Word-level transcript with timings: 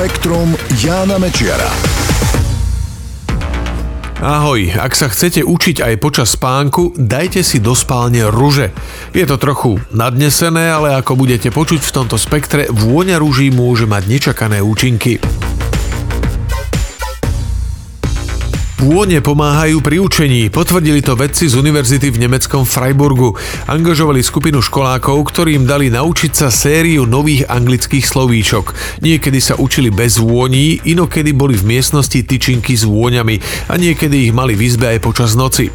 Spektrum 0.00 0.56
Jána 0.80 1.20
Mečiara. 1.20 1.68
Ahoj, 4.24 4.72
ak 4.72 4.96
sa 4.96 5.12
chcete 5.12 5.44
učiť 5.44 5.84
aj 5.84 5.94
počas 6.00 6.40
spánku, 6.40 6.96
dajte 6.96 7.44
si 7.44 7.60
do 7.60 7.76
spálne 7.76 8.24
rúže. 8.32 8.72
Je 9.12 9.28
to 9.28 9.36
trochu 9.36 9.76
nadnesené, 9.92 10.72
ale 10.72 10.96
ako 10.96 11.20
budete 11.20 11.52
počuť 11.52 11.84
v 11.84 11.92
tomto 11.92 12.16
spektre, 12.16 12.72
vôňa 12.72 13.20
rúží 13.20 13.52
môže 13.52 13.84
mať 13.84 14.08
nečakané 14.08 14.64
účinky. 14.64 15.20
Pône 18.80 19.20
pomáhajú 19.20 19.84
pri 19.84 20.00
učení, 20.00 20.48
potvrdili 20.48 21.04
to 21.04 21.12
vedci 21.12 21.52
z 21.52 21.60
univerzity 21.60 22.16
v 22.16 22.24
nemeckom 22.24 22.64
Freiburgu. 22.64 23.36
Angažovali 23.68 24.24
skupinu 24.24 24.64
školákov, 24.64 25.20
ktorým 25.28 25.68
dali 25.68 25.92
naučiť 25.92 26.32
sa 26.32 26.48
sériu 26.48 27.04
nových 27.04 27.44
anglických 27.44 28.08
slovíčok. 28.08 28.72
Niekedy 29.04 29.36
sa 29.36 29.60
učili 29.60 29.92
bez 29.92 30.16
vôní, 30.16 30.80
inokedy 30.88 31.36
boli 31.36 31.60
v 31.60 31.76
miestnosti 31.76 32.24
tyčinky 32.24 32.72
s 32.72 32.88
vôňami 32.88 33.68
a 33.68 33.76
niekedy 33.76 34.24
ich 34.24 34.32
mali 34.32 34.56
v 34.56 34.64
izbe 34.72 34.88
aj 34.88 35.04
počas 35.04 35.36
noci. 35.36 35.68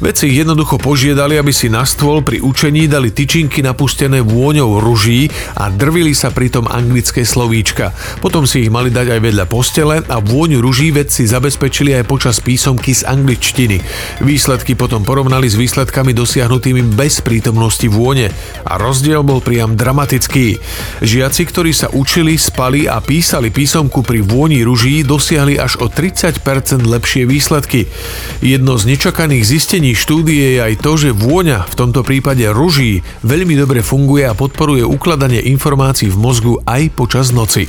Vedci 0.00 0.32
ich 0.32 0.40
jednoducho 0.40 0.80
požiadali, 0.80 1.36
aby 1.36 1.52
si 1.52 1.68
na 1.68 1.84
stôl 1.84 2.24
pri 2.24 2.40
učení 2.40 2.88
dali 2.88 3.12
tyčinky 3.12 3.60
napustené 3.60 4.24
vôňou 4.24 4.80
ruží 4.80 5.28
a 5.60 5.68
drvili 5.68 6.16
sa 6.16 6.32
pritom 6.32 6.64
anglické 6.72 7.20
slovíčka. 7.20 7.92
Potom 8.24 8.48
si 8.48 8.64
ich 8.64 8.72
mali 8.72 8.88
dať 8.88 9.12
aj 9.12 9.20
vedľa 9.20 9.44
postele 9.44 10.00
a 10.08 10.24
vôňu 10.24 10.64
ruží 10.64 10.88
vedci 10.88 11.28
zabezpečili 11.28 11.92
aj 11.92 12.08
počas 12.08 12.45
písomky 12.46 12.94
z 12.94 13.02
angličtiny. 13.02 13.82
Výsledky 14.22 14.78
potom 14.78 15.02
porovnali 15.02 15.50
s 15.50 15.58
výsledkami 15.58 16.14
dosiahnutými 16.14 16.94
bez 16.94 17.18
prítomnosti 17.18 17.90
vône 17.90 18.30
a 18.62 18.78
rozdiel 18.78 19.26
bol 19.26 19.42
priam 19.42 19.74
dramatický. 19.74 20.62
Žiaci, 21.02 21.42
ktorí 21.50 21.74
sa 21.74 21.90
učili, 21.90 22.38
spali 22.38 22.86
a 22.86 23.02
písali 23.02 23.50
písomku 23.50 24.06
pri 24.06 24.22
vôni 24.22 24.62
ruží, 24.62 25.02
dosiahli 25.02 25.58
až 25.58 25.82
o 25.82 25.90
30% 25.90 26.86
lepšie 26.86 27.26
výsledky. 27.26 27.90
Jedno 28.38 28.78
z 28.78 28.94
nečakaných 28.94 29.42
zistení 29.42 29.98
štúdie 29.98 30.54
je 30.54 30.60
aj 30.62 30.74
to, 30.78 30.94
že 30.94 31.10
vôňa, 31.10 31.66
v 31.66 31.74
tomto 31.74 32.06
prípade 32.06 32.46
ruží, 32.54 33.02
veľmi 33.26 33.58
dobre 33.58 33.82
funguje 33.82 34.22
a 34.22 34.38
podporuje 34.38 34.86
ukladanie 34.86 35.42
informácií 35.50 36.06
v 36.06 36.20
mozgu 36.22 36.54
aj 36.62 36.94
počas 36.94 37.34
noci. 37.34 37.66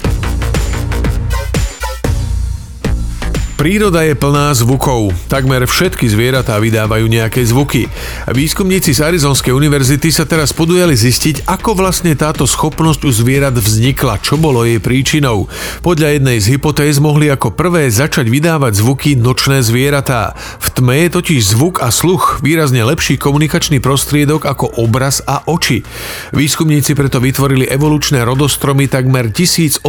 Príroda 3.68 4.00
je 4.00 4.16
plná 4.16 4.56
zvukov. 4.56 5.12
Takmer 5.28 5.68
všetky 5.68 6.08
zvieratá 6.08 6.56
vydávajú 6.56 7.04
nejaké 7.04 7.44
zvuky. 7.44 7.92
Výskumníci 8.32 8.96
z 8.96 9.04
Arizonskej 9.04 9.52
univerzity 9.52 10.08
sa 10.08 10.24
teraz 10.24 10.56
podujali 10.56 10.96
zistiť, 10.96 11.44
ako 11.44 11.76
vlastne 11.76 12.16
táto 12.16 12.48
schopnosť 12.48 13.04
u 13.04 13.12
zvierat 13.12 13.52
vznikla, 13.52 14.24
čo 14.24 14.40
bolo 14.40 14.64
jej 14.64 14.80
príčinou. 14.80 15.52
Podľa 15.84 16.16
jednej 16.16 16.40
z 16.40 16.56
hypotéz 16.56 17.04
mohli 17.04 17.28
ako 17.28 17.60
prvé 17.60 17.92
začať 17.92 18.32
vydávať 18.32 18.80
zvuky 18.80 19.20
nočné 19.20 19.60
zvieratá. 19.60 20.40
V 20.64 20.68
tme 20.72 21.04
je 21.04 21.20
totiž 21.20 21.60
zvuk 21.60 21.84
a 21.84 21.92
sluch 21.92 22.40
výrazne 22.40 22.88
lepší 22.88 23.20
komunikačný 23.20 23.84
prostriedok 23.84 24.48
ako 24.48 24.80
obraz 24.80 25.20
a 25.28 25.44
oči. 25.44 25.84
Výskumníci 26.32 26.96
preto 26.96 27.20
vytvorili 27.20 27.68
evolučné 27.68 28.24
rodostromy 28.24 28.88
takmer 28.88 29.28
1800 29.28 29.84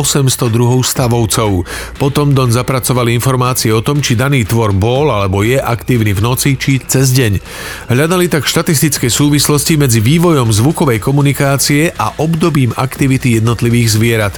druhov 0.50 0.82
stavovcov. 0.82 1.62
Potom 1.94 2.34
don 2.34 2.50
zapracovali 2.50 3.14
informácie 3.14 3.67
informácie 3.68 3.76
o 3.76 3.84
tom, 3.84 4.00
či 4.00 4.16
daný 4.16 4.48
tvor 4.48 4.72
bol 4.72 5.12
alebo 5.12 5.44
je 5.44 5.60
aktívny 5.60 6.16
v 6.16 6.24
noci 6.24 6.56
či 6.56 6.80
cez 6.80 7.12
deň. 7.12 7.40
Hľadali 7.92 8.26
tak 8.32 8.48
štatistické 8.48 9.12
súvislosti 9.12 9.76
medzi 9.76 10.00
vývojom 10.00 10.48
zvukovej 10.48 10.98
komunikácie 11.04 11.92
a 11.92 12.16
obdobím 12.16 12.72
aktivity 12.74 13.36
jednotlivých 13.36 13.88
zvierat. 13.92 14.34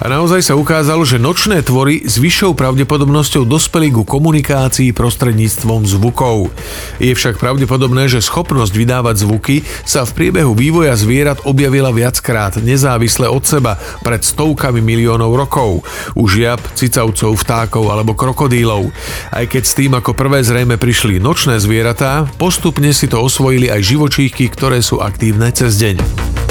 A 0.00 0.08
naozaj 0.08 0.48
sa 0.48 0.54
ukázalo, 0.56 1.04
že 1.04 1.20
nočné 1.20 1.60
tvory 1.60 2.08
s 2.08 2.16
vyššou 2.16 2.56
pravdepodobnosťou 2.56 3.44
dospeli 3.44 3.92
ku 3.92 4.02
komunikácii 4.08 4.96
prostredníctvom 4.96 5.84
zvukov. 5.84 6.48
Je 6.96 7.12
však 7.12 7.36
pravdepodobné, 7.36 8.08
že 8.08 8.24
schopnosť 8.24 8.72
vydávať 8.72 9.16
zvuky 9.28 9.56
sa 9.84 10.08
v 10.08 10.14
priebehu 10.16 10.56
vývoja 10.56 10.96
zvierat 10.96 11.44
objavila 11.44 11.92
viackrát, 11.92 12.56
nezávisle 12.56 13.28
od 13.28 13.44
seba, 13.44 13.76
pred 14.00 14.24
stovkami 14.24 14.80
miliónov 14.80 15.36
rokov. 15.36 15.84
U 16.16 16.24
žiab, 16.24 16.60
cicavcov, 16.76 17.36
vtákov 17.36 17.92
alebo 17.92 18.16
krokodílov 18.16 18.59
krokodílov. 18.60 18.92
Aj 19.32 19.44
keď 19.48 19.62
s 19.64 19.76
tým 19.76 19.92
ako 19.96 20.12
prvé 20.12 20.44
zrejme 20.44 20.76
prišli 20.76 21.16
nočné 21.18 21.56
zvieratá, 21.56 22.28
postupne 22.36 22.92
si 22.92 23.08
to 23.08 23.20
osvojili 23.20 23.72
aj 23.72 23.80
živočíchky, 23.80 24.52
ktoré 24.52 24.84
sú 24.84 25.00
aktívne 25.00 25.48
cez 25.52 25.80
deň. 25.80 26.49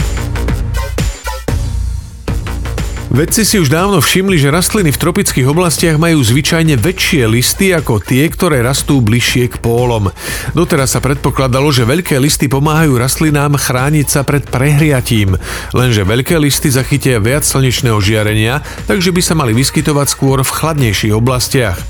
Vedci 3.10 3.42
si 3.42 3.58
už 3.58 3.74
dávno 3.74 4.06
všimli, 4.06 4.38
že 4.38 4.54
rastliny 4.54 4.94
v 4.94 5.02
tropických 5.02 5.50
oblastiach 5.50 5.98
majú 5.98 6.22
zvyčajne 6.22 6.78
väčšie 6.78 7.26
listy 7.26 7.74
ako 7.74 7.98
tie, 7.98 8.30
ktoré 8.30 8.62
rastú 8.62 9.02
bližšie 9.02 9.50
k 9.50 9.58
pólom. 9.58 10.14
Doteraz 10.54 10.94
sa 10.94 11.02
predpokladalo, 11.02 11.74
že 11.74 11.90
veľké 11.90 12.22
listy 12.22 12.46
pomáhajú 12.46 13.02
rastlinám 13.02 13.58
chrániť 13.58 14.06
sa 14.14 14.22
pred 14.22 14.46
prehriatím, 14.46 15.42
lenže 15.74 16.06
veľké 16.06 16.38
listy 16.38 16.70
zachytia 16.70 17.18
viac 17.18 17.42
slnečného 17.50 17.98
žiarenia, 17.98 18.62
takže 18.86 19.10
by 19.10 19.22
sa 19.26 19.34
mali 19.34 19.58
vyskytovať 19.58 20.06
skôr 20.06 20.46
v 20.46 20.54
chladnejších 20.62 21.14
oblastiach. 21.18 21.82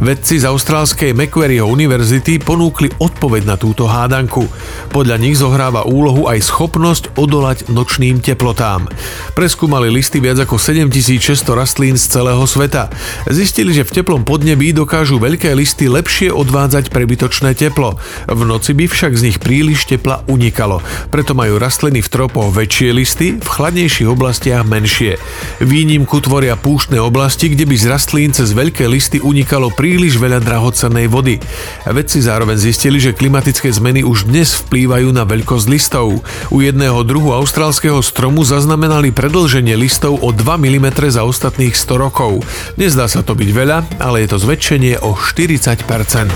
Vedci 0.00 0.40
z 0.40 0.48
austrálskej 0.48 1.12
Macquarieho 1.12 1.68
univerzity 1.68 2.40
ponúkli 2.40 2.88
odpoveď 2.96 3.44
na 3.44 3.60
túto 3.60 3.84
hádanku. 3.84 4.48
Podľa 4.88 5.20
nich 5.20 5.36
zohráva 5.36 5.84
úlohu 5.84 6.32
aj 6.32 6.40
schopnosť 6.48 7.12
odolať 7.20 7.68
nočným 7.68 8.24
teplotám. 8.24 8.88
Preskúmali 9.36 9.92
listy 9.92 10.16
viac 10.16 10.40
ako 10.40 10.61
7600 10.62 11.58
rastlín 11.58 11.98
z 11.98 12.06
celého 12.06 12.46
sveta. 12.46 12.86
Zistili, 13.26 13.74
že 13.74 13.82
v 13.82 13.98
teplom 13.98 14.22
podnebí 14.22 14.70
dokážu 14.70 15.18
veľké 15.18 15.50
listy 15.58 15.90
lepšie 15.90 16.30
odvádzať 16.30 16.94
prebytočné 16.94 17.58
teplo. 17.58 17.98
V 18.30 18.46
noci 18.46 18.70
by 18.70 18.86
však 18.86 19.18
z 19.18 19.22
nich 19.26 19.38
príliš 19.42 19.90
tepla 19.90 20.22
unikalo. 20.30 20.78
Preto 21.10 21.34
majú 21.34 21.58
rastliny 21.58 21.98
v 21.98 22.06
tropoch 22.06 22.54
väčšie 22.54 22.94
listy, 22.94 23.42
v 23.42 23.42
chladnejších 23.42 24.06
oblastiach 24.06 24.62
menšie. 24.62 25.18
Výnimku 25.58 26.22
tvoria 26.22 26.54
púštne 26.54 27.02
oblasti, 27.02 27.50
kde 27.50 27.66
by 27.66 27.74
z 27.74 27.86
rastlín 27.90 28.30
cez 28.30 28.54
veľké 28.54 28.86
listy 28.86 29.18
unikalo 29.18 29.74
príliš 29.74 30.22
veľa 30.22 30.38
drahocennej 30.46 31.10
vody. 31.10 31.42
Vedci 31.90 32.22
zároveň 32.22 32.54
zistili, 32.62 33.02
že 33.02 33.10
klimatické 33.10 33.66
zmeny 33.66 34.06
už 34.06 34.30
dnes 34.30 34.54
vplývajú 34.62 35.10
na 35.10 35.26
veľkosť 35.26 35.66
listov. 35.66 36.22
U 36.54 36.58
jedného 36.62 37.02
druhu 37.02 37.34
austrálskeho 37.34 37.98
stromu 37.98 38.46
zaznamenali 38.46 39.10
predlženie 39.10 39.74
listov 39.74 40.22
o 40.22 40.30
2 40.30 40.51
mm 40.56 41.10
za 41.12 41.22
ostatných 41.24 41.76
100 41.76 41.96
rokov. 41.96 42.44
Nezdá 42.76 43.08
sa 43.08 43.20
to 43.20 43.36
byť 43.36 43.50
veľa, 43.52 43.78
ale 44.00 44.24
je 44.24 44.28
to 44.32 44.38
zväčšenie 44.40 45.00
o 45.04 45.16
40%. 45.16 46.28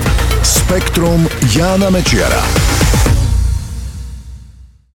Spektrum 0.44 1.24
Jána 1.52 1.88
Mečiara. 1.88 3.15